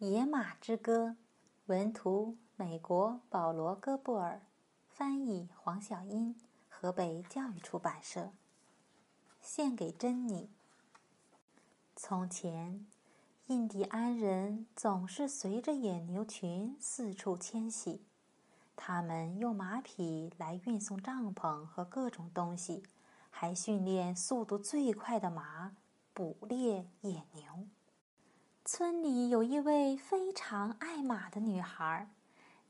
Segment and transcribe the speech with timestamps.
[0.00, 1.16] 野马之歌，
[1.66, 4.40] 文图美国保罗·戈布尔，
[4.88, 6.36] 翻译黄小英，
[6.68, 8.30] 河北教育出版社。
[9.40, 10.48] 献给珍妮。
[11.96, 12.86] 从前，
[13.48, 18.00] 印第安人总是随着野牛群四处迁徙，
[18.76, 22.84] 他们用马匹来运送帐篷和各种东西，
[23.30, 25.74] 还训练速度最快的马
[26.14, 27.66] 捕猎野牛。
[28.70, 32.06] 村里有一位非常爱马的女孩。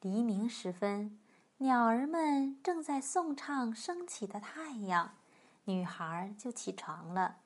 [0.00, 1.18] 黎明时分，
[1.56, 5.16] 鸟儿们正在颂唱升起的太阳，
[5.64, 7.38] 女孩就起床了。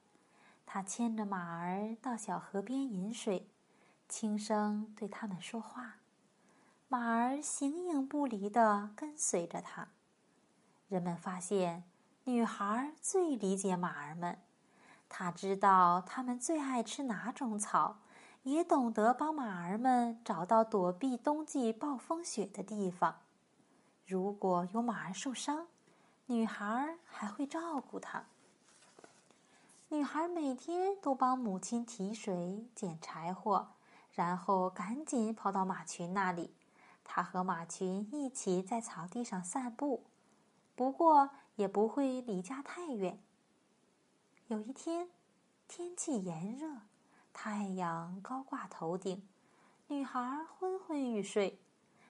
[0.67, 3.49] 她牵着马儿到小河边饮水，
[4.07, 5.95] 轻声对它们说话。
[6.89, 9.89] 马儿形影不离地跟随着她。
[10.89, 11.85] 人们发现，
[12.25, 14.39] 女孩最理解马儿们，
[15.09, 18.01] 她知道它们最爱吃哪种草。
[18.45, 23.21] 也懂得帮马儿们找到躲避冬季暴风雪的地方。
[24.05, 25.69] 如果有马儿受伤，
[26.27, 28.25] 女孩还会照顾它。
[29.91, 33.69] 女孩每天都帮母亲提水、捡柴火，
[34.11, 36.53] 然后赶紧跑到马群那里。
[37.05, 40.05] 她和马群一起在草地上散步，
[40.75, 43.21] 不过也不会离家太远。
[44.49, 45.11] 有一天，
[45.69, 46.69] 天气炎热。
[47.33, 49.27] 太阳高挂头顶，
[49.89, 51.59] 女孩昏昏欲睡。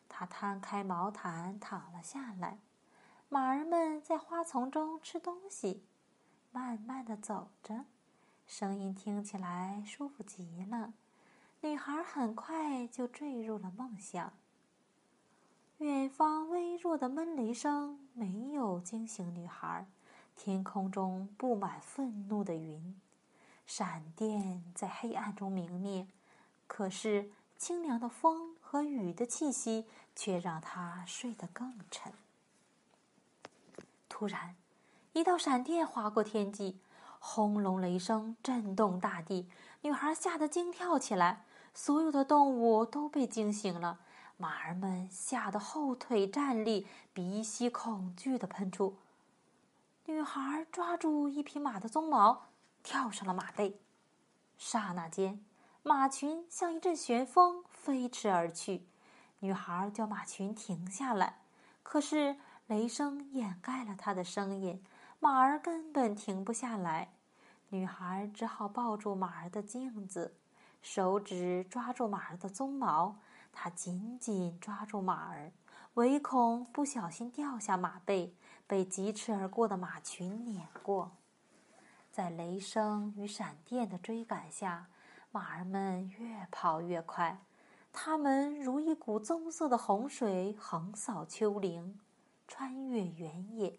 [0.08, 2.58] 她摊开毛毯躺了下来。
[3.28, 5.82] 马儿们在花丛中吃东西，
[6.50, 7.86] 慢慢的走着，
[8.46, 10.92] 声音听起来舒服极了。
[11.62, 14.32] 女孩很快就坠入了梦乡。
[15.78, 19.86] 远方微弱的闷雷声没有惊醒女孩，
[20.36, 23.00] 天空中布满愤怒的云。
[23.66, 26.06] 闪电在黑暗中明灭，
[26.66, 32.12] 可是清凉的风和雨的气息却让他睡得更沉。
[34.08, 34.54] 突然，
[35.12, 36.78] 一道闪电划过天际，
[37.18, 39.48] 轰隆雷声震动大地，
[39.80, 41.44] 女孩吓得惊跳起来。
[41.74, 44.00] 所有的动物都被惊醒了，
[44.36, 48.98] 马儿们吓得后腿站立，鼻息恐惧地喷出。
[50.04, 52.48] 女孩抓住一匹马的鬃毛。
[52.82, 53.80] 跳上了马背，
[54.58, 55.44] 刹那间，
[55.82, 58.86] 马群像一阵旋风飞驰而去。
[59.40, 61.42] 女孩叫马群停下来，
[61.82, 64.84] 可是雷声掩盖了她的声音，
[65.20, 67.12] 马儿根本停不下来。
[67.68, 70.36] 女孩只好抱住马儿的镜子，
[70.82, 73.16] 手指抓住马儿的鬃毛，
[73.52, 75.52] 她紧紧抓住马儿，
[75.94, 81.12] 唯恐不小心掉下马背，被疾驰而过的马群碾过。
[82.12, 84.86] 在雷声与闪电的追赶下，
[85.30, 87.40] 马儿们越跑越快。
[87.90, 91.98] 它们如一股棕色的洪水，横扫丘陵，
[92.46, 93.78] 穿越原野。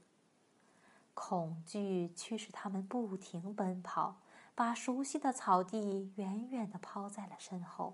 [1.13, 4.17] 恐惧驱使他们不停奔跑，
[4.55, 7.93] 把熟悉的草地远远地抛在了身后。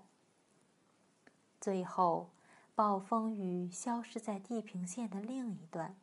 [1.60, 2.30] 最后，
[2.74, 5.94] 暴风雨消失在地平线的另一端，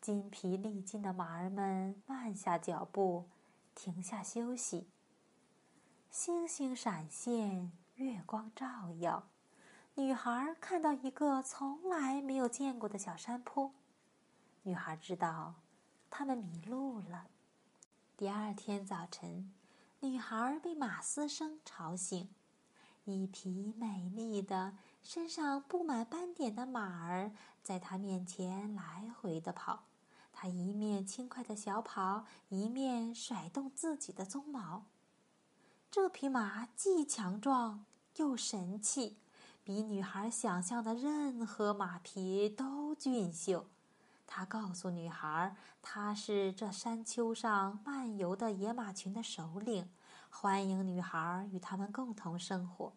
[0.00, 3.24] 筋疲力尽的马儿们慢下脚步。
[3.74, 4.88] 停下休息。
[6.10, 9.28] 星星闪现，月光照耀。
[9.94, 13.72] 女孩看到一个从来没有见过的小山坡。
[14.62, 15.54] 女孩知道，
[16.10, 17.26] 他们迷路了。
[18.16, 19.52] 第二天早晨，
[20.00, 22.28] 女孩被马嘶声吵醒。
[23.04, 27.32] 一匹美丽的、身上布满斑点的马儿
[27.62, 29.84] 在她面前来回的跑。
[30.36, 34.84] 他一面轻快的小跑，一面甩动自己的鬃毛。
[35.90, 37.86] 这匹马既强壮
[38.16, 39.16] 又神气，
[39.62, 43.66] 比女孩想象的任何马匹都俊秀。
[44.26, 49.88] 他告诉女孩，他是这山丘上漫游的野马群的首领，
[50.28, 52.92] 欢迎女孩与他们共同生活。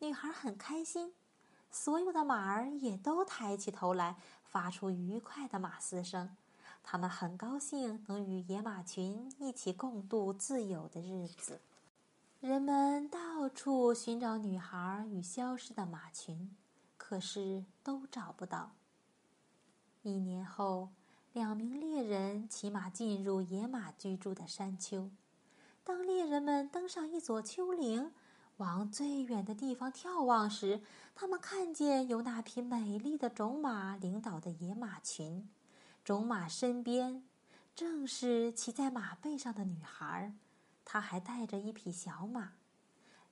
[0.00, 1.14] 女孩很开心，
[1.70, 6.36] 所有的马儿也都抬起头来，发出愉快的马嘶声。
[6.82, 11.60] 他们很高兴能与野马群一起共度自由的日子。
[12.40, 16.54] 人们到处寻找女孩与消失的马群，
[16.96, 18.72] 可是都找不到。
[20.02, 20.88] 一年后，
[21.32, 25.08] 两名猎人骑马进入野马居住的山丘。
[25.84, 28.12] 当猎人们登上一座丘陵，
[28.56, 30.80] 往最远的地方眺望时，
[31.14, 35.48] 他们看见有那匹美丽的种马领导的野马群。
[36.04, 37.22] 种马身边，
[37.74, 40.32] 正是骑在马背上的女孩
[40.84, 42.52] 她还带着一匹小马。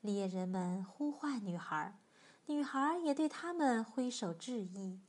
[0.00, 1.98] 猎人们呼唤女孩
[2.46, 5.00] 女孩也对他们挥手致意。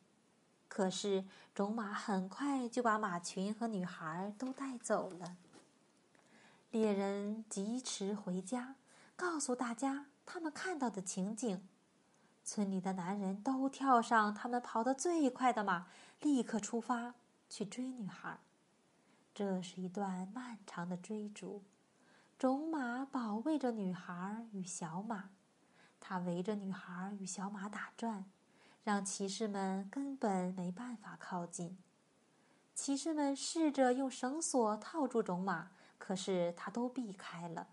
[0.68, 5.36] 可是种马很快就把马群和女孩都带走了。
[6.72, 8.76] 猎人疾驰回家，
[9.16, 11.68] 告诉大家他们看到的情景。
[12.44, 15.88] 村里的男人都跳上他们跑得最快的马，
[16.22, 17.14] 立刻出发
[17.52, 18.40] 去追女孩。
[19.34, 21.62] 这是一段漫长的追逐，
[22.40, 25.32] 种马保卫着女孩与小马，
[26.00, 28.24] 它围着女孩与小马打转。
[28.84, 31.78] 让骑士们根本没办法靠近。
[32.74, 35.70] 骑士们试着用绳索套住种马，
[36.00, 37.68] 可是他都避开了。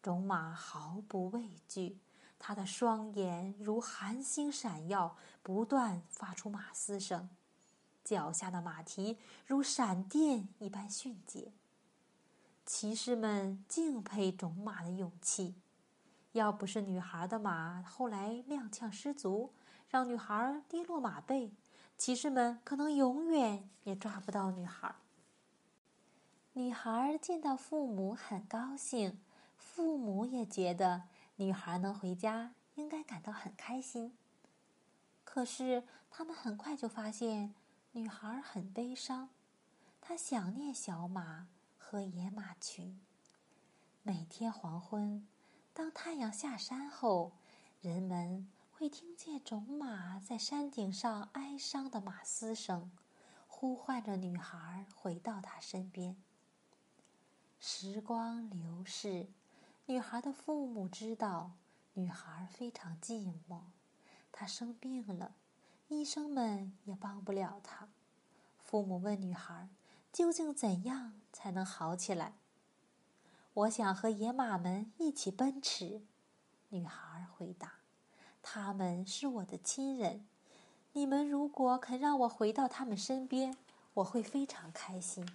[0.00, 1.98] 种马毫不畏惧，
[2.38, 7.28] 他的双眼如寒星闪耀，不断发出马嘶声，
[8.08, 11.52] 脚下的马蹄如闪电一般迅捷。
[12.64, 15.56] 骑士们敬佩种马的勇气。
[16.32, 19.52] 要不是女孩的马后来踉跄失足，
[19.90, 21.52] 让女孩跌落马背，
[21.98, 24.94] 骑士们可能永远也抓不到女孩。
[26.54, 29.20] 女孩见到父母很高兴，
[29.58, 31.02] 父母也觉得
[31.36, 34.16] 女孩能回家应该感到很开心。
[35.24, 37.54] 可是他们很快就发现，
[37.92, 39.30] 女孩很悲伤，
[40.00, 43.00] 她想念小马和野马群。
[44.02, 45.26] 每天黄昏，
[45.72, 47.32] 当太阳下山后，
[47.80, 48.48] 人们。
[48.70, 52.92] 会听见种马在山顶上哀伤的马嘶声，
[53.48, 56.16] 呼唤着女孩回到她身边。
[57.58, 59.26] 时光流逝，
[59.86, 61.56] 女孩的父母知道
[61.94, 63.62] 女孩非常寂寞，
[64.30, 65.34] 她生病了，
[65.88, 67.88] 医生们也帮不了她。
[68.62, 69.68] 父母问女孩
[70.12, 72.34] ：“究竟怎样才能好起来？”
[73.54, 76.02] 我想和野马们一起奔驰。
[76.68, 77.72] 女孩回答。
[78.40, 80.26] 他们是我的亲人，
[80.92, 83.56] 你们如果肯让我回到他们身边，
[83.94, 85.28] 我会非常开心。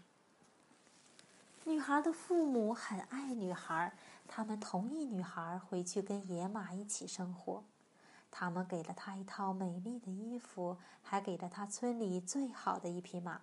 [1.65, 3.93] 女孩的父母很爱女孩，
[4.27, 7.63] 他们同意女孩回去跟野马一起生活。
[8.35, 13.41] 他们给了他一套美丽的衣服，还给了他村里最好的一匹马。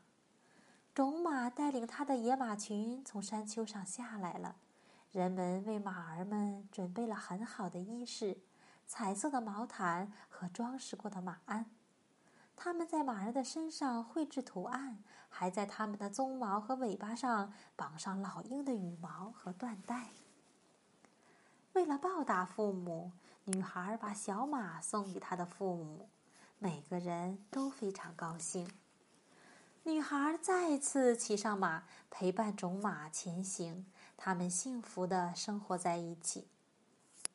[0.93, 4.57] 种马带领他的野马群从山丘上下来了，
[5.13, 8.39] 人们为马儿们准备了很好的衣饰。
[8.85, 11.67] 彩色的毛毯和装饰过的马鞍，
[12.57, 14.99] 他们在马儿的身上绘制图案，
[15.29, 20.09] 还在它们的鬃毛和尾巴上绑上老鹰的羽毛和缎带。
[21.75, 23.13] 为了报答父母，
[23.51, 26.09] 女孩把小马送给她的父母，
[26.61, 28.71] 每个人都非常高兴。
[29.83, 33.87] 女孩再次骑上马，陪伴种马前行，
[34.17, 36.47] 他们幸福的生活在一起。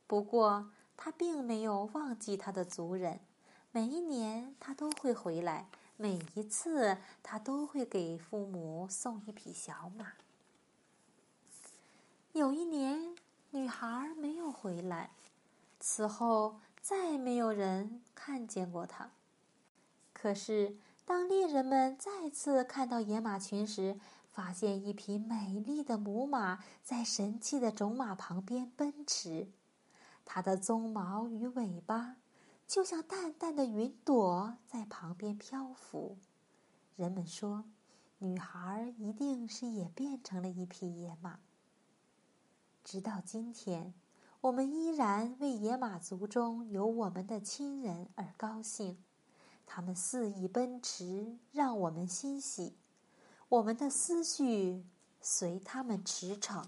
[0.07, 3.19] 不过，他并没有忘记他的族人，
[3.71, 10.13] 每一年他都会回来，每一次他都会给父母送一匹小马。
[12.31, 13.15] 有一年，
[13.51, 15.09] 女孩没有回来，
[15.87, 19.11] 此后再没有人看见过它。
[20.13, 23.99] 可是，当猎人们再次看到野马群时，
[24.31, 29.51] 发现一匹美丽的母马在神气的种马旁边奔驰。
[30.25, 32.15] 它的鬃毛与尾巴，
[32.65, 36.17] 就像淡淡的云朵，在旁边漂浮。
[36.95, 37.63] 人们说，
[38.17, 41.41] 女孩一定是也变成了一匹野马。
[42.83, 43.93] 直到今天，
[44.45, 48.95] 我们依然为野马族中有我们的亲人而高兴。
[49.65, 52.75] 他们肆意奔驰，让我们欣喜。
[53.49, 54.85] 我们的思绪
[55.19, 56.63] 随他们驰骋。